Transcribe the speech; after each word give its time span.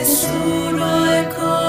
nessuno 0.00 1.04
è 1.04 1.26
come 1.26 1.59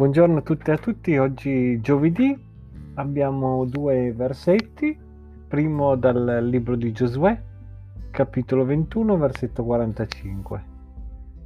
Buongiorno 0.00 0.38
a 0.38 0.40
tutte 0.40 0.70
e 0.70 0.74
a 0.74 0.78
tutti, 0.78 1.18
oggi 1.18 1.78
giovedì 1.82 2.34
abbiamo 2.94 3.66
due 3.66 4.14
versetti, 4.14 4.98
primo 5.46 5.94
dal 5.94 6.38
libro 6.48 6.74
di 6.74 6.90
Giosuè, 6.90 7.38
capitolo 8.10 8.64
21, 8.64 9.18
versetto 9.18 9.62
45. 9.62 10.64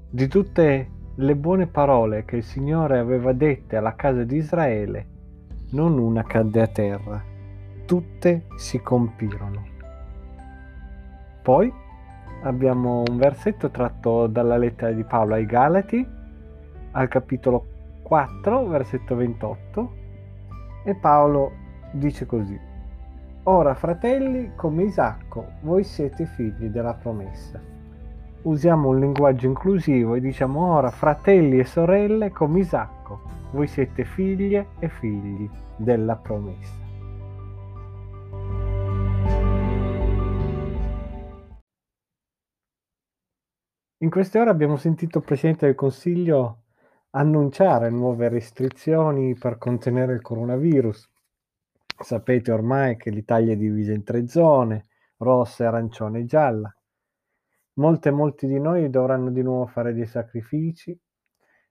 Di 0.09 0.28
tutte 0.28 0.88
le 1.12 1.34
buone 1.34 1.66
parole 1.66 2.25
che 2.25 2.37
il 2.37 2.44
Signore 2.44 2.98
aveva 2.98 3.32
dette 3.32 3.75
alla 3.75 3.97
casa 3.97 4.22
di 4.22 4.37
Israele, 4.37 5.06
non 5.71 5.98
una 5.98 6.22
cadde 6.22 6.62
a 6.62 6.69
terra, 6.69 7.21
tutte 7.86 8.44
si 8.54 8.78
compirono. 8.78 9.66
Poi 11.42 11.72
abbiamo 12.44 13.03
un 13.04 13.16
versetto 13.16 13.71
tratto 13.71 14.28
dalla 14.28 14.56
lettera 14.56 14.92
di 14.92 15.03
Paolo 15.03 15.34
ai 15.34 15.44
Galati, 15.44 16.06
al 16.92 17.09
capitolo 17.09 17.59
4 17.59 17.74
4, 18.04 18.66
versetto 18.69 19.16
28, 19.16 19.92
e 20.84 20.94
Paolo 20.94 21.53
dice 21.92 22.26
così. 22.26 22.59
Ora, 23.44 23.75
fratelli, 23.75 24.53
come 24.54 24.84
Isacco, 24.84 25.53
voi 25.62 25.84
siete 25.84 26.26
figli 26.26 26.66
della 26.66 26.94
promessa. 26.94 27.60
Usiamo 28.42 28.91
un 28.91 29.00
linguaggio 29.00 29.47
inclusivo 29.47 30.15
e 30.15 30.20
diciamo 30.20 30.75
ora, 30.75 30.91
fratelli 30.91 31.59
e 31.59 31.65
sorelle, 31.65 32.31
come 32.31 32.60
Isacco, 32.60 33.20
voi 33.53 33.66
siete 33.66 34.04
figlie 34.04 34.69
e 34.78 34.88
figli 34.88 35.48
della 35.76 36.16
promessa. 36.16 36.82
In 43.98 44.10
queste 44.10 44.38
ore 44.38 44.50
abbiamo 44.50 44.76
sentito 44.76 45.19
il 45.19 45.25
Presidente 45.25 45.65
del 45.65 45.75
Consiglio 45.75 46.64
annunciare 47.17 47.91
nuove 47.91 48.29
restrizioni 48.29 49.35
per 49.35 49.57
contenere 49.59 50.15
il 50.15 50.21
coronavirus. 50.21 51.09
Sapete 52.03 52.51
ormai 52.51 52.97
che 52.97 53.11
l'Italia 53.11 53.53
è 53.53 53.57
divisa 53.57 53.93
in 53.93 54.03
tre 54.03 54.27
zone, 54.27 54.87
rossa, 55.19 55.69
arancione 55.69 56.21
e 56.21 56.25
gialla. 56.25 56.77
Molte, 57.75 58.11
molti 58.11 58.47
di 58.47 58.59
noi 58.59 58.91
dovranno 58.91 59.31
di 59.31 59.43
nuovo 59.43 59.67
fare 59.67 59.93
dei 59.93 60.07
sacrifici 60.07 60.97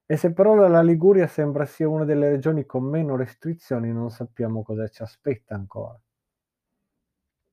e 0.06 0.16
se 0.16 0.32
però 0.32 0.54
la 0.54 0.82
Liguria 0.82 1.26
sembra 1.26 1.64
sia 1.66 1.88
una 1.88 2.04
delle 2.04 2.30
regioni 2.30 2.64
con 2.64 2.84
meno 2.84 3.16
restrizioni, 3.16 3.92
non 3.92 4.10
sappiamo 4.10 4.62
cosa 4.62 4.88
ci 4.88 5.02
aspetta 5.02 5.54
ancora. 5.54 5.98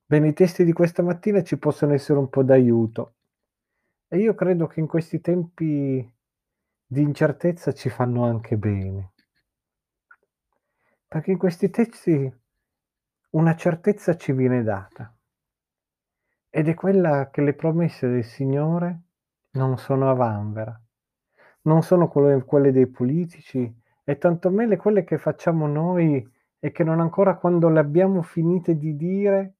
Bene, 0.06 0.28
i 0.28 0.32
testi 0.34 0.64
di 0.64 0.72
questa 0.72 1.02
mattina 1.02 1.42
ci 1.42 1.58
possono 1.58 1.92
essere 1.94 2.18
un 2.18 2.28
po' 2.28 2.42
d'aiuto 2.42 3.14
e 4.08 4.18
io 4.18 4.34
credo 4.34 4.66
che 4.66 4.80
in 4.80 4.86
questi 4.86 5.20
tempi 5.22 6.06
di 6.92 7.00
incertezza 7.00 7.72
ci 7.72 7.88
fanno 7.88 8.26
anche 8.26 8.58
bene. 8.58 9.14
Perché 11.08 11.30
in 11.30 11.38
questi 11.38 11.70
testi 11.70 12.30
una 13.30 13.56
certezza 13.56 14.14
ci 14.14 14.32
viene 14.32 14.62
data 14.62 15.10
ed 16.50 16.68
è 16.68 16.74
quella 16.74 17.30
che 17.30 17.40
le 17.40 17.54
promesse 17.54 18.10
del 18.10 18.24
Signore 18.24 19.04
non 19.52 19.78
sono 19.78 20.10
a 20.10 20.12
vanvera, 20.12 20.78
non 21.62 21.82
sono 21.82 22.08
quelle, 22.08 22.72
dei 22.72 22.88
politici 22.88 23.74
e 24.04 24.18
tantomeno 24.18 24.76
quelle 24.76 25.02
che 25.02 25.16
facciamo 25.16 25.66
noi 25.66 26.22
e 26.58 26.72
che 26.72 26.84
non 26.84 27.00
ancora 27.00 27.38
quando 27.38 27.70
le 27.70 27.80
abbiamo 27.80 28.20
finite 28.20 28.76
di 28.76 28.96
dire 28.96 29.54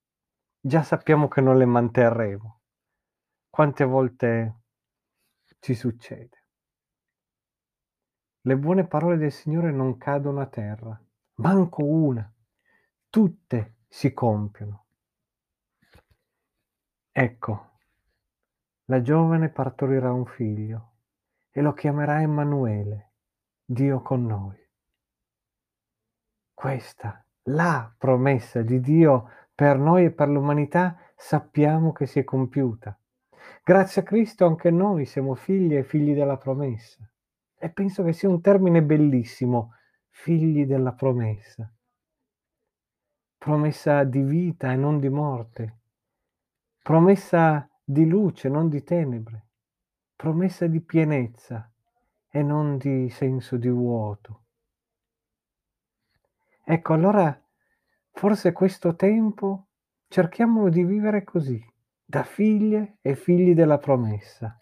già 0.61 0.83
sappiamo 0.83 1.29
che 1.29 1.41
non 1.41 1.57
le 1.57 1.65
manterremo. 1.65 2.61
Quante 3.49 3.85
volte 3.85 4.61
ci 5.61 5.75
succede? 5.75 6.42
Le 8.45 8.57
buone 8.57 8.89
parole 8.89 9.19
del 9.19 9.31
Signore 9.31 9.71
non 9.71 9.97
cadono 9.99 10.41
a 10.41 10.47
terra, 10.47 11.01
manco 11.35 11.85
una, 11.85 12.29
tutte 13.09 13.77
si 13.87 14.13
compiono. 14.13 14.87
Ecco, 17.13 17.71
la 18.87 19.01
giovane 19.01 19.49
partorirà 19.49 20.13
un 20.13 20.27
figlio 20.27 20.95
e 21.53 21.61
lo 21.61 21.73
chiamerà 21.73 22.21
Emanuele, 22.21 23.13
Dio 23.65 24.03
con 24.03 24.27
noi. 24.27 24.59
Questa, 26.53 27.25
la 27.43 27.95
promessa 27.97 28.63
di 28.63 28.81
Dio 28.81 29.29
per 29.55 29.79
noi 29.79 30.07
e 30.07 30.11
per 30.11 30.29
l'umanità, 30.29 30.99
sappiamo 31.15 31.93
che 31.93 32.07
si 32.07 32.19
è 32.19 32.25
compiuta. 32.25 32.99
Grazie 33.63 34.03
a 34.03 34.05
Cristo 34.05 34.47
anche 34.47 34.73
noi 34.73 35.05
siamo 35.05 35.37
figli 35.37 35.77
e 35.77 35.85
figli 35.85 36.13
della 36.13 36.39
promessa. 36.39 37.09
E 37.65 37.71
penso 37.71 38.03
che 38.03 38.13
sia 38.13 38.29
un 38.29 38.41
termine 38.41 38.83
bellissimo, 38.83 39.75
figli 40.09 40.67
della 40.67 40.95
promessa. 40.95 41.73
Promessa 43.39 44.03
di 44.03 44.21
vita 44.21 44.73
e 44.73 44.75
non 44.75 44.99
di 44.99 45.09
morte. 45.09 45.79
Promessa 46.83 47.71
di 47.85 48.05
luce, 48.05 48.49
non 48.49 48.69
di 48.69 48.83
tenebre. 48.83 49.47
Promessa 50.17 50.67
di 50.67 50.81
pienezza 50.81 51.73
e 52.29 52.43
non 52.43 52.79
di 52.79 53.09
senso 53.11 53.57
di 53.57 53.69
vuoto. 53.69 54.43
Ecco, 56.65 56.93
allora 56.95 57.41
forse 58.11 58.51
questo 58.51 58.97
tempo 58.97 59.69
cerchiamolo 60.09 60.69
di 60.69 60.83
vivere 60.83 61.23
così, 61.23 61.65
da 62.05 62.25
figlie 62.25 62.97
e 63.03 63.15
figli 63.15 63.55
della 63.55 63.79
promessa, 63.79 64.59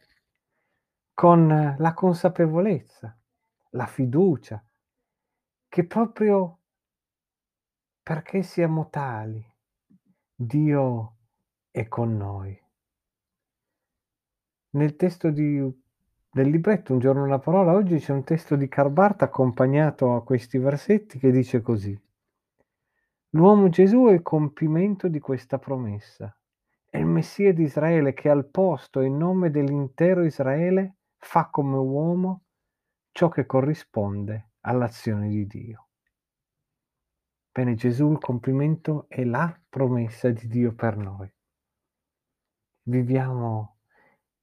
con 1.20 1.74
la 1.76 1.92
consapevolezza, 1.92 3.14
la 3.72 3.84
fiducia, 3.84 4.64
che 5.68 5.84
proprio 5.84 6.60
perché 8.02 8.42
siamo 8.42 8.88
tali, 8.88 9.44
Dio 10.34 11.16
è 11.70 11.86
con 11.88 12.16
noi. 12.16 12.58
Nel 14.70 14.96
testo 14.96 15.28
di, 15.28 15.60
del 16.30 16.48
libretto 16.48 16.94
Un 16.94 17.00
giorno 17.00 17.22
una 17.22 17.38
parola, 17.38 17.74
oggi 17.74 17.98
c'è 17.98 18.14
un 18.14 18.24
testo 18.24 18.56
di 18.56 18.68
Carbarta 18.68 19.26
accompagnato 19.26 20.14
a 20.14 20.24
questi 20.24 20.56
versetti 20.56 21.18
che 21.18 21.30
dice 21.30 21.60
così. 21.60 22.02
L'uomo 23.32 23.68
Gesù 23.68 24.06
è 24.06 24.12
il 24.12 24.22
compimento 24.22 25.06
di 25.06 25.18
questa 25.18 25.58
promessa. 25.58 26.34
È 26.88 26.96
il 26.96 27.04
Messia 27.04 27.52
di 27.52 27.64
Israele 27.64 28.14
che 28.14 28.30
al 28.30 28.46
posto 28.46 29.00
e 29.00 29.04
in 29.04 29.18
nome 29.18 29.50
dell'intero 29.50 30.24
Israele 30.24 30.94
fa 31.20 31.48
come 31.50 31.76
uomo 31.76 32.44
ciò 33.12 33.28
che 33.28 33.46
corrisponde 33.46 34.52
all'azione 34.62 35.28
di 35.28 35.46
Dio. 35.46 35.88
Bene, 37.52 37.74
Gesù 37.74 38.10
il 38.10 38.18
compimento 38.18 39.04
è 39.08 39.24
la 39.24 39.54
promessa 39.68 40.30
di 40.30 40.46
Dio 40.46 40.74
per 40.74 40.96
noi. 40.96 41.30
Viviamo 42.84 43.76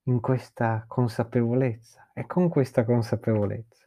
in 0.03 0.19
questa 0.21 0.85
consapevolezza 0.87 2.11
e 2.13 2.25
con 2.25 2.47
questa 2.47 2.85
consapevolezza. 2.85 3.85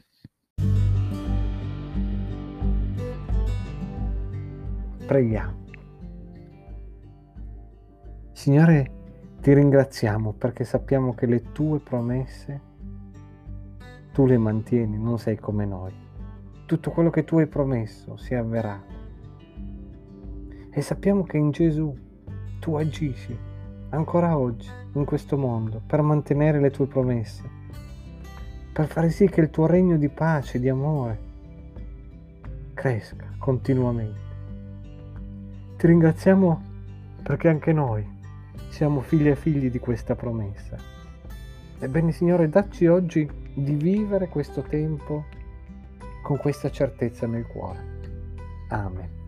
Preghiamo. 5.06 5.64
Signore, 8.32 8.98
ti 9.40 9.52
ringraziamo 9.52 10.32
perché 10.32 10.64
sappiamo 10.64 11.14
che 11.14 11.26
le 11.26 11.52
tue 11.52 11.78
promesse 11.78 12.68
tu 14.20 14.26
le 14.26 14.36
mantieni, 14.36 14.98
non 14.98 15.18
sei 15.18 15.38
come 15.38 15.64
noi. 15.64 15.94
Tutto 16.66 16.90
quello 16.90 17.08
che 17.08 17.24
tu 17.24 17.38
hai 17.38 17.46
promesso 17.46 18.18
si 18.18 18.34
è 18.34 18.36
avverato. 18.36 18.92
E 20.70 20.82
sappiamo 20.82 21.22
che 21.22 21.38
in 21.38 21.50
Gesù 21.52 21.96
tu 22.58 22.74
agisci 22.74 23.34
ancora 23.88 24.36
oggi 24.36 24.68
in 24.92 25.06
questo 25.06 25.38
mondo 25.38 25.80
per 25.86 26.02
mantenere 26.02 26.60
le 26.60 26.70
tue 26.70 26.86
promesse, 26.86 27.42
per 28.74 28.88
fare 28.88 29.08
sì 29.08 29.26
che 29.26 29.40
il 29.40 29.48
tuo 29.48 29.64
regno 29.64 29.96
di 29.96 30.10
pace, 30.10 30.60
di 30.60 30.68
amore 30.68 31.18
cresca 32.74 33.24
continuamente. 33.38 34.20
Ti 35.78 35.86
ringraziamo 35.86 36.62
perché 37.22 37.48
anche 37.48 37.72
noi 37.72 38.06
siamo 38.68 39.00
figli 39.00 39.28
e 39.28 39.34
figli 39.34 39.70
di 39.70 39.78
questa 39.78 40.14
promessa. 40.14 40.76
Ebbene 41.78 42.12
Signore, 42.12 42.50
dacci 42.50 42.86
oggi 42.86 43.39
di 43.54 43.74
vivere 43.74 44.28
questo 44.28 44.62
tempo 44.62 45.24
con 46.22 46.38
questa 46.38 46.70
certezza 46.70 47.26
nel 47.26 47.46
cuore. 47.46 47.98
Amen. 48.68 49.19